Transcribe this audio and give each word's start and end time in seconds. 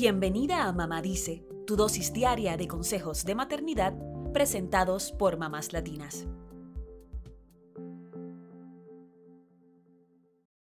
Bienvenida 0.00 0.68
a 0.68 0.72
Mamá 0.72 1.02
Dice, 1.02 1.44
tu 1.66 1.74
dosis 1.74 2.12
diaria 2.12 2.56
de 2.56 2.68
consejos 2.68 3.24
de 3.24 3.34
maternidad 3.34 3.94
presentados 4.32 5.10
por 5.10 5.38
mamás 5.38 5.72
latinas. 5.72 6.24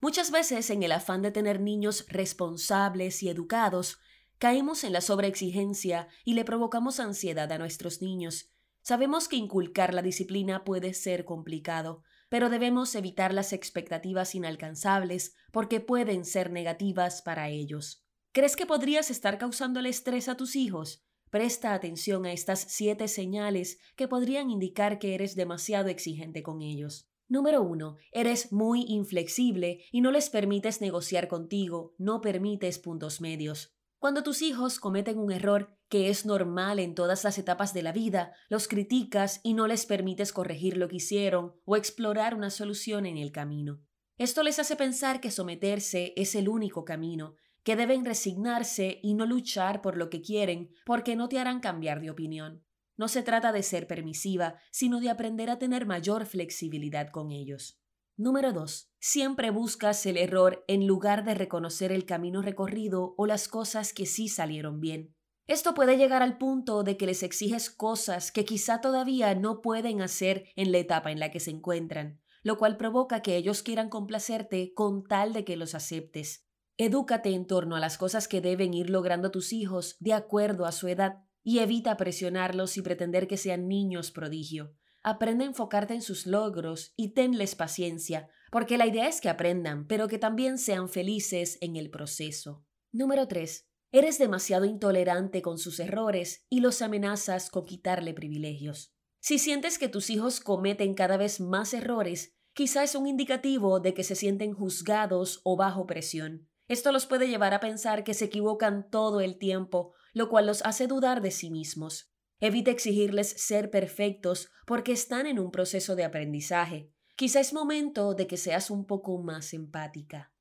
Muchas 0.00 0.30
veces 0.30 0.70
en 0.70 0.82
el 0.82 0.92
afán 0.92 1.20
de 1.20 1.30
tener 1.30 1.60
niños 1.60 2.06
responsables 2.08 3.22
y 3.22 3.28
educados, 3.28 3.98
caemos 4.38 4.84
en 4.84 4.94
la 4.94 5.02
sobreexigencia 5.02 6.08
y 6.24 6.32
le 6.32 6.46
provocamos 6.46 6.98
ansiedad 6.98 7.52
a 7.52 7.58
nuestros 7.58 8.00
niños. 8.00 8.54
Sabemos 8.80 9.28
que 9.28 9.36
inculcar 9.36 9.92
la 9.92 10.00
disciplina 10.00 10.64
puede 10.64 10.94
ser 10.94 11.26
complicado, 11.26 12.02
pero 12.30 12.48
debemos 12.48 12.94
evitar 12.94 13.34
las 13.34 13.52
expectativas 13.52 14.34
inalcanzables 14.34 15.34
porque 15.52 15.80
pueden 15.80 16.24
ser 16.24 16.50
negativas 16.50 17.20
para 17.20 17.50
ellos. 17.50 18.06
¿Crees 18.32 18.54
que 18.54 18.64
podrías 18.64 19.10
estar 19.10 19.38
causando 19.38 19.80
el 19.80 19.86
estrés 19.86 20.28
a 20.28 20.36
tus 20.36 20.54
hijos? 20.54 21.04
Presta 21.30 21.74
atención 21.74 22.26
a 22.26 22.32
estas 22.32 22.60
siete 22.60 23.08
señales 23.08 23.78
que 23.96 24.06
podrían 24.06 24.50
indicar 24.50 25.00
que 25.00 25.16
eres 25.16 25.34
demasiado 25.34 25.88
exigente 25.88 26.44
con 26.44 26.62
ellos. 26.62 27.08
Número 27.28 27.60
1. 27.62 27.96
Eres 28.12 28.52
muy 28.52 28.84
inflexible 28.86 29.82
y 29.90 30.00
no 30.00 30.12
les 30.12 30.30
permites 30.30 30.80
negociar 30.80 31.26
contigo, 31.26 31.96
no 31.98 32.20
permites 32.20 32.78
puntos 32.78 33.20
medios. 33.20 33.74
Cuando 33.98 34.22
tus 34.22 34.42
hijos 34.42 34.78
cometen 34.78 35.18
un 35.18 35.32
error 35.32 35.76
que 35.88 36.08
es 36.08 36.24
normal 36.24 36.78
en 36.78 36.94
todas 36.94 37.24
las 37.24 37.36
etapas 37.36 37.74
de 37.74 37.82
la 37.82 37.90
vida, 37.90 38.32
los 38.48 38.68
criticas 38.68 39.40
y 39.42 39.54
no 39.54 39.66
les 39.66 39.86
permites 39.86 40.32
corregir 40.32 40.76
lo 40.76 40.86
que 40.86 40.96
hicieron 40.96 41.56
o 41.64 41.74
explorar 41.74 42.36
una 42.36 42.50
solución 42.50 43.06
en 43.06 43.18
el 43.18 43.32
camino. 43.32 43.82
Esto 44.18 44.44
les 44.44 44.60
hace 44.60 44.76
pensar 44.76 45.20
que 45.20 45.32
someterse 45.32 46.12
es 46.14 46.36
el 46.36 46.48
único 46.48 46.84
camino 46.84 47.34
que 47.62 47.76
deben 47.76 48.04
resignarse 48.04 49.00
y 49.02 49.14
no 49.14 49.26
luchar 49.26 49.82
por 49.82 49.96
lo 49.96 50.10
que 50.10 50.22
quieren 50.22 50.70
porque 50.84 51.16
no 51.16 51.28
te 51.28 51.38
harán 51.38 51.60
cambiar 51.60 52.00
de 52.00 52.10
opinión. 52.10 52.64
No 52.96 53.08
se 53.08 53.22
trata 53.22 53.52
de 53.52 53.62
ser 53.62 53.86
permisiva, 53.86 54.56
sino 54.70 55.00
de 55.00 55.10
aprender 55.10 55.48
a 55.48 55.58
tener 55.58 55.86
mayor 55.86 56.26
flexibilidad 56.26 57.10
con 57.10 57.30
ellos. 57.30 57.80
Número 58.16 58.52
2. 58.52 58.92
Siempre 58.98 59.50
buscas 59.50 60.04
el 60.04 60.18
error 60.18 60.62
en 60.68 60.86
lugar 60.86 61.24
de 61.24 61.34
reconocer 61.34 61.92
el 61.92 62.04
camino 62.04 62.42
recorrido 62.42 63.14
o 63.16 63.26
las 63.26 63.48
cosas 63.48 63.94
que 63.94 64.04
sí 64.04 64.28
salieron 64.28 64.80
bien. 64.80 65.14
Esto 65.46 65.72
puede 65.72 65.96
llegar 65.96 66.22
al 66.22 66.36
punto 66.36 66.82
de 66.82 66.98
que 66.98 67.06
les 67.06 67.22
exiges 67.22 67.70
cosas 67.70 68.30
que 68.30 68.44
quizá 68.44 68.82
todavía 68.82 69.34
no 69.34 69.62
pueden 69.62 70.02
hacer 70.02 70.44
en 70.54 70.70
la 70.70 70.78
etapa 70.78 71.10
en 71.10 71.18
la 71.18 71.30
que 71.30 71.40
se 71.40 71.50
encuentran, 71.50 72.20
lo 72.42 72.58
cual 72.58 72.76
provoca 72.76 73.22
que 73.22 73.36
ellos 73.36 73.62
quieran 73.62 73.88
complacerte 73.88 74.74
con 74.74 75.02
tal 75.02 75.32
de 75.32 75.46
que 75.46 75.56
los 75.56 75.74
aceptes. 75.74 76.46
Edúcate 76.82 77.34
en 77.34 77.46
torno 77.46 77.76
a 77.76 77.78
las 77.78 77.98
cosas 77.98 78.26
que 78.26 78.40
deben 78.40 78.72
ir 78.72 78.88
logrando 78.88 79.30
tus 79.30 79.52
hijos 79.52 79.96
de 80.00 80.14
acuerdo 80.14 80.64
a 80.64 80.72
su 80.72 80.88
edad 80.88 81.18
y 81.42 81.58
evita 81.58 81.98
presionarlos 81.98 82.78
y 82.78 82.80
pretender 82.80 83.28
que 83.28 83.36
sean 83.36 83.68
niños 83.68 84.10
prodigio. 84.10 84.74
Aprende 85.02 85.44
a 85.44 85.48
enfocarte 85.48 85.92
en 85.92 86.00
sus 86.00 86.26
logros 86.26 86.94
y 86.96 87.12
tenles 87.12 87.54
paciencia, 87.54 88.30
porque 88.50 88.78
la 88.78 88.86
idea 88.86 89.08
es 89.08 89.20
que 89.20 89.28
aprendan, 89.28 89.86
pero 89.88 90.08
que 90.08 90.16
también 90.16 90.56
sean 90.56 90.88
felices 90.88 91.58
en 91.60 91.76
el 91.76 91.90
proceso. 91.90 92.64
Número 92.92 93.28
3. 93.28 93.68
Eres 93.92 94.18
demasiado 94.18 94.64
intolerante 94.64 95.42
con 95.42 95.58
sus 95.58 95.80
errores 95.80 96.46
y 96.48 96.60
los 96.60 96.80
amenazas 96.80 97.50
con 97.50 97.66
quitarle 97.66 98.14
privilegios. 98.14 98.94
Si 99.20 99.38
sientes 99.38 99.78
que 99.78 99.90
tus 99.90 100.08
hijos 100.08 100.40
cometen 100.40 100.94
cada 100.94 101.18
vez 101.18 101.40
más 101.40 101.74
errores, 101.74 102.38
quizá 102.54 102.84
es 102.84 102.94
un 102.94 103.06
indicativo 103.06 103.80
de 103.80 103.92
que 103.92 104.02
se 104.02 104.14
sienten 104.14 104.54
juzgados 104.54 105.42
o 105.44 105.58
bajo 105.58 105.86
presión. 105.86 106.49
Esto 106.70 106.92
los 106.92 107.06
puede 107.06 107.26
llevar 107.26 107.52
a 107.52 107.58
pensar 107.58 108.04
que 108.04 108.14
se 108.14 108.26
equivocan 108.26 108.88
todo 108.90 109.20
el 109.20 109.38
tiempo, 109.38 109.92
lo 110.12 110.28
cual 110.28 110.46
los 110.46 110.62
hace 110.62 110.86
dudar 110.86 111.20
de 111.20 111.32
sí 111.32 111.50
mismos. 111.50 112.12
Evita 112.38 112.70
exigirles 112.70 113.30
ser 113.30 113.72
perfectos 113.72 114.52
porque 114.66 114.92
están 114.92 115.26
en 115.26 115.40
un 115.40 115.50
proceso 115.50 115.96
de 115.96 116.04
aprendizaje. 116.04 116.92
Quizá 117.16 117.40
es 117.40 117.52
momento 117.52 118.14
de 118.14 118.28
que 118.28 118.36
seas 118.36 118.70
un 118.70 118.86
poco 118.86 119.20
más 119.20 119.52
empática. 119.52 120.32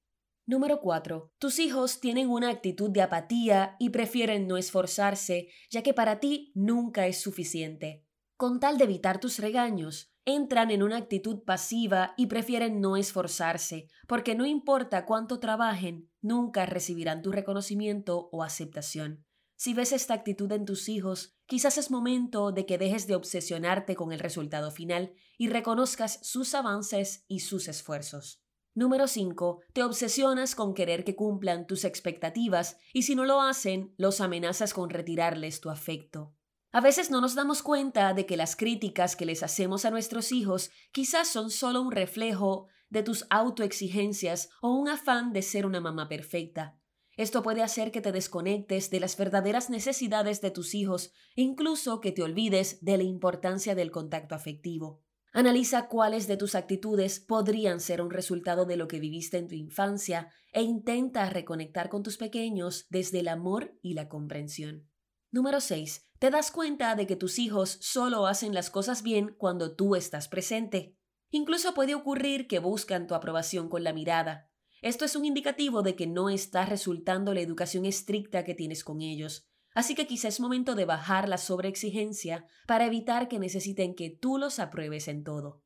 Número 0.46 0.82
4. 0.82 1.34
Tus 1.40 1.58
hijos 1.58 2.00
tienen 2.00 2.30
una 2.30 2.52
actitud 2.52 2.92
de 2.92 3.02
apatía 3.02 3.76
y 3.80 3.90
prefieren 3.90 4.46
no 4.46 4.58
esforzarse, 4.58 5.48
ya 5.72 5.82
que 5.82 5.96
para 5.96 6.20
ti 6.20 6.52
nunca 6.54 7.08
es 7.08 7.20
suficiente. 7.20 8.06
Con 8.40 8.62
tal 8.62 8.78
de 8.78 8.86
evitar 8.86 9.20
tus 9.20 9.38
regaños, 9.40 10.14
entran 10.24 10.72
en 10.72 10.82
una 10.82 10.96
actitud 10.96 11.44
pasiva 11.44 12.14
y 12.16 12.28
prefieren 12.28 12.80
no 12.80 12.96
esforzarse, 12.96 13.90
porque 14.08 14.34
no 14.34 14.46
importa 14.46 15.06
cuánto 15.06 15.42
trabajen, 15.42 16.10
nunca 16.22 16.66
recibirán 16.66 17.22
tu 17.22 17.34
reconocimiento 17.34 18.30
o 18.32 18.42
aceptación. 18.42 19.26
Si 19.58 19.74
ves 19.74 19.92
esta 19.92 20.14
actitud 20.14 20.50
en 20.54 20.64
tus 20.64 20.88
hijos, 20.88 21.36
quizás 21.48 21.78
es 21.78 21.92
momento 21.92 22.54
de 22.54 22.66
que 22.66 22.78
dejes 22.78 23.08
de 23.08 23.16
obsesionarte 23.16 23.98
con 23.98 24.14
el 24.14 24.20
resultado 24.20 24.72
final 24.72 25.12
y 25.38 25.50
reconozcas 25.50 26.26
sus 26.26 26.56
avances 26.56 27.26
y 27.28 27.42
sus 27.42 27.68
esfuerzos. 27.68 28.42
Número 28.74 29.08
5. 29.08 29.64
Te 29.74 29.84
obsesionas 29.84 30.56
con 30.56 30.74
querer 30.74 31.04
que 31.04 31.18
cumplan 31.18 31.68
tus 31.68 31.84
expectativas 31.84 32.78
y 32.94 33.02
si 33.04 33.16
no 33.16 33.26
lo 33.26 33.42
hacen, 33.42 33.94
los 33.98 34.22
amenazas 34.22 34.74
con 34.74 34.90
retirarles 34.90 35.60
tu 35.60 35.70
afecto. 35.70 36.39
A 36.72 36.82
veces 36.82 37.10
no 37.10 37.20
nos 37.20 37.34
damos 37.34 37.64
cuenta 37.64 38.14
de 38.14 38.28
que 38.28 38.38
las 38.38 38.56
críticas 38.56 39.16
que 39.16 39.26
les 39.26 39.42
hacemos 39.42 39.86
a 39.86 39.90
nuestros 39.90 40.32
hijos 40.32 40.70
quizás 40.92 41.28
son 41.28 41.50
solo 41.50 41.82
un 41.82 41.92
reflejo 41.92 42.68
de 42.90 43.02
tus 43.02 43.26
autoexigencias 43.32 44.50
o 44.62 44.76
un 44.76 44.88
afán 44.88 45.34
de 45.34 45.42
ser 45.42 45.66
una 45.66 45.82
mamá 45.82 46.08
perfecta. 46.08 46.80
Esto 47.18 47.42
puede 47.42 47.64
hacer 47.64 47.92
que 47.92 48.02
te 48.02 48.12
desconectes 48.12 48.92
de 48.92 49.00
las 49.00 49.18
verdaderas 49.18 49.72
necesidades 49.72 50.42
de 50.42 50.52
tus 50.52 50.76
hijos 50.76 51.12
incluso 51.36 52.02
que 52.02 52.12
te 52.12 52.22
olvides 52.22 52.84
de 52.86 52.98
la 52.98 53.04
importancia 53.04 53.74
del 53.74 53.90
contacto 53.90 54.36
afectivo. 54.36 55.02
Analiza 55.34 55.88
cuáles 55.88 56.28
de 56.28 56.38
tus 56.38 56.54
actitudes 56.54 57.20
podrían 57.20 57.80
ser 57.80 58.02
un 58.02 58.12
resultado 58.12 58.66
de 58.66 58.78
lo 58.78 58.88
que 58.88 59.00
viviste 59.00 59.38
en 59.38 59.48
tu 59.48 59.56
infancia 59.56 60.32
e 60.54 60.62
intenta 60.62 61.28
reconectar 61.32 61.90
con 61.90 62.04
tus 62.04 62.18
pequeños 62.18 62.86
desde 62.90 63.22
el 63.22 63.28
amor 63.28 63.76
y 63.82 63.96
la 63.96 64.08
comprensión. 64.08 64.88
Número 65.32 65.62
6. 65.62 66.09
Te 66.20 66.30
das 66.32 66.52
cuenta 66.52 66.96
de 66.96 67.08
que 67.08 67.16
tus 67.16 67.40
hijos 67.40 67.78
solo 67.80 68.28
hacen 68.28 68.54
las 68.54 68.70
cosas 68.70 69.04
bien 69.04 69.34
cuando 69.38 69.74
tú 69.74 69.96
estás 69.96 70.28
presente. 70.28 70.98
Incluso 71.32 71.74
puede 71.74 71.96
ocurrir 71.96 72.48
que 72.48 72.60
buscan 72.60 73.08
tu 73.08 73.16
aprobación 73.16 73.70
con 73.70 73.86
la 73.86 73.94
mirada. 73.94 74.52
Esto 74.82 75.06
es 75.06 75.16
un 75.16 75.24
indicativo 75.24 75.82
de 75.82 75.96
que 75.96 76.08
no 76.08 76.30
está 76.30 76.66
resultando 76.66 77.34
la 77.34 77.40
educación 77.40 77.86
estricta 77.86 78.44
que 78.44 78.54
tienes 78.54 78.84
con 78.84 79.02
ellos. 79.02 79.48
Así 79.74 79.96
que 79.96 80.08
quizá 80.08 80.28
es 80.28 80.42
momento 80.42 80.76
de 80.76 80.84
bajar 80.84 81.30
la 81.30 81.38
sobreexigencia 81.38 82.46
para 82.68 82.86
evitar 82.86 83.30
que 83.30 83.40
necesiten 83.40 83.96
que 83.96 84.10
tú 84.10 84.38
los 84.38 84.60
apruebes 84.60 85.08
en 85.08 85.24
todo. 85.24 85.64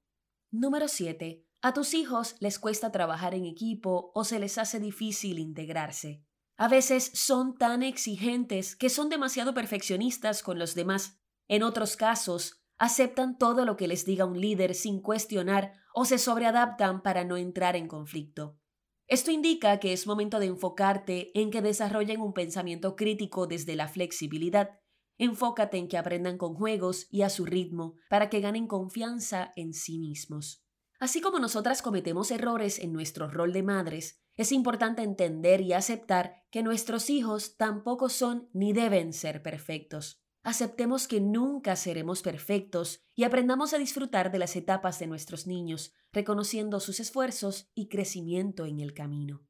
Número 0.52 0.88
7. 0.88 1.44
A 1.64 1.74
tus 1.74 1.96
hijos 1.96 2.36
les 2.40 2.60
cuesta 2.60 2.92
trabajar 2.92 3.34
en 3.34 3.46
equipo 3.46 4.12
o 4.14 4.24
se 4.24 4.38
les 4.38 4.60
hace 4.60 4.80
difícil 4.80 5.40
integrarse. 5.40 6.24
A 6.58 6.68
veces 6.68 7.12
son 7.14 7.58
tan 7.58 7.82
exigentes 7.84 8.76
que 8.76 8.90
son 8.90 9.10
demasiado 9.10 9.54
perfeccionistas 9.54 10.44
con 10.44 10.60
los 10.60 10.76
demás. 10.76 11.20
En 11.48 11.64
otros 11.64 11.98
casos, 11.98 12.64
aceptan 12.78 13.38
todo 13.38 13.66
lo 13.66 13.76
que 13.76 13.88
les 13.88 14.06
diga 14.06 14.26
un 14.26 14.40
líder 14.40 14.76
sin 14.76 15.02
cuestionar 15.02 15.74
o 15.94 16.06
se 16.06 16.18
sobreadaptan 16.18 17.02
para 17.02 17.24
no 17.24 17.38
entrar 17.38 17.76
en 17.76 17.88
conflicto. 17.88 18.60
Esto 19.08 19.32
indica 19.32 19.80
que 19.80 19.94
es 19.94 20.08
momento 20.08 20.40
de 20.40 20.46
enfocarte 20.48 21.38
en 21.40 21.52
que 21.52 21.62
desarrollen 21.62 22.22
un 22.22 22.34
pensamiento 22.34 22.96
crítico 22.96 23.48
desde 23.48 23.76
la 23.76 23.88
flexibilidad. 23.88 24.80
Enfócate 25.18 25.78
en 25.78 25.88
que 25.88 25.98
aprendan 25.98 26.38
con 26.38 26.56
juegos 26.56 27.08
y 27.12 27.22
a 27.22 27.30
su 27.30 27.46
ritmo 27.46 27.96
para 28.10 28.30
que 28.30 28.40
ganen 28.40 28.68
confianza 28.68 29.52
en 29.56 29.74
sí 29.74 30.00
mismos. 30.00 30.66
Así 31.00 31.20
como 31.20 31.40
nosotras 31.40 31.82
cometemos 31.82 32.32
errores 32.32 32.80
en 32.80 32.94
nuestro 32.94 33.28
rol 33.28 33.52
de 33.52 33.62
madres, 33.62 34.23
es 34.36 34.52
importante 34.52 35.04
entender 35.04 35.62
y 35.62 35.74
aceptar 35.74 36.44
que 36.50 36.64
nuestros 36.64 37.10
hijos 37.10 37.56
tampoco 37.56 38.10
son 38.10 38.50
ni 38.54 38.74
deben 38.74 39.14
ser 39.14 39.44
perfectos. 39.44 40.24
Aceptemos 40.44 41.08
que 41.08 41.22
nunca 41.22 41.76
seremos 41.76 42.22
perfectos 42.22 43.02
y 43.16 43.24
aprendamos 43.24 43.74
a 43.74 43.78
disfrutar 43.78 44.32
de 44.32 44.40
las 44.40 44.56
etapas 44.56 45.00
de 45.00 45.08
nuestros 45.08 45.48
niños, 45.48 45.94
reconociendo 46.12 46.80
sus 46.80 47.00
esfuerzos 47.00 47.70
y 47.74 47.88
crecimiento 47.88 48.66
en 48.66 48.82
el 48.82 48.94
camino. 48.94 49.46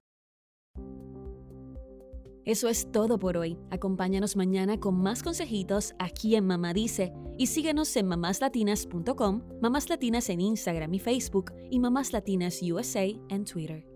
Eso 2.45 2.67
es 2.67 2.91
todo 2.91 3.17
por 3.19 3.37
hoy. 3.37 3.57
Acompáñanos 3.71 4.35
mañana 4.35 4.79
con 4.79 4.95
más 4.95 5.23
consejitos 5.23 5.93
aquí 5.97 6.35
en 6.35 6.45
Mamá 6.45 6.73
Dice 6.73 7.13
y 7.37 7.47
síguenos 7.47 7.95
en 7.95 8.07
mamáslatinas.com, 8.07 9.43
Mamás 9.61 9.89
Latinas 9.89 10.29
en 10.29 10.41
Instagram 10.41 10.93
y 10.93 10.99
Facebook 10.99 11.53
y 11.71 11.79
Mamás 11.79 12.11
Latinas 12.11 12.59
USA 12.61 13.05
en 13.29 13.45
Twitter. 13.45 13.92